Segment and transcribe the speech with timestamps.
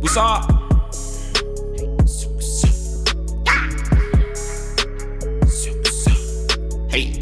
[0.00, 0.40] Boussa.
[6.92, 7.12] Hey.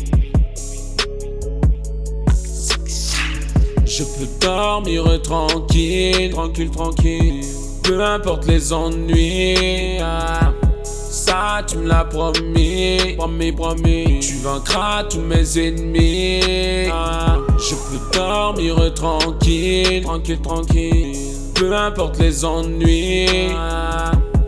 [3.84, 7.40] Je peux dormir tranquille, tranquille, tranquille.
[7.82, 9.98] Peu importe les ennuis.
[10.00, 10.52] ah.
[10.84, 14.20] Ça, tu me l'as promis, promis, promis.
[14.20, 16.88] Tu vaincras tous mes ennemis.
[16.92, 17.38] ah.
[17.58, 21.37] Je peux dormir tranquille, tranquille, tranquille.
[21.58, 23.50] Peu importe les ennuis.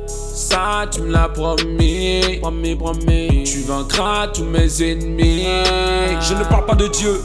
[0.07, 3.43] Ça, tu me l'as promis, promis, promis.
[3.45, 5.45] Tu vaincras tous mes ennemis.
[6.21, 7.21] Je ne parle pas de Dieu,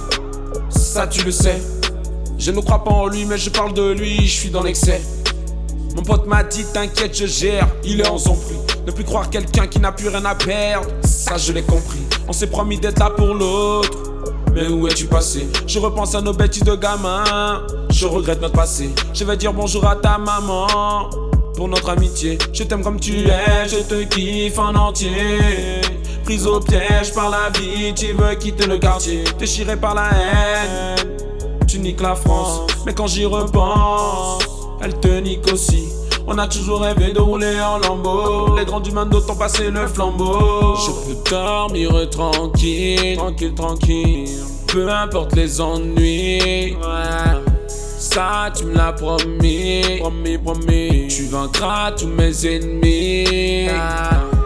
[0.69, 1.61] ça tu le sais.
[2.39, 5.01] Je ne crois pas en lui, mais je parle de lui, je suis dans l'excès.
[5.95, 9.29] Mon pote m'a dit t'inquiète je gère, il est en son prix Ne plus croire
[9.29, 12.99] quelqu'un qui n'a plus rien à perdre, ça je l'ai compris On s'est promis d'être
[12.99, 14.14] là pour l'autre
[14.55, 15.47] mais où es-tu passé?
[15.67, 17.61] Je repense à nos bêtises de gamin.
[17.89, 18.89] Je regrette notre passé.
[19.13, 21.09] Je vais dire bonjour à ta maman.
[21.55, 22.37] Pour notre amitié.
[22.53, 23.67] Je t'aime comme tu es.
[23.67, 25.81] Je te kiffe en entier.
[26.23, 27.93] Prise au piège par la vie.
[27.93, 29.25] Tu veux quitter le quartier.
[29.37, 30.95] Déchiré par la haine.
[31.67, 32.61] Tu niques la France.
[32.85, 34.43] Mais quand j'y repense,
[34.81, 35.89] elle te nique aussi.
[36.27, 38.57] On a toujours rêvé de rouler en lambeau.
[38.57, 40.75] Les grands du monde ont passé le flambeau.
[40.75, 44.29] Je peux dormir tranquille, tranquille, tranquille.
[44.67, 46.73] Peu importe les ennuis.
[46.73, 47.53] Ouais.
[47.67, 51.07] Ça, tu me l'as promis, promis, promis.
[51.09, 53.67] Tu vaincras tous mes ennemis.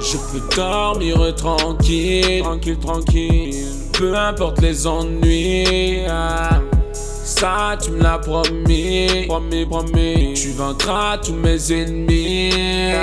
[0.02, 3.66] Je peux dormir tranquille, tranquille, tranquille.
[3.94, 5.99] Peu importe les ennuis.
[7.78, 10.34] Tu me l'as promis, promis, promis.
[10.34, 12.94] Tu vaincras tous mes ennemis.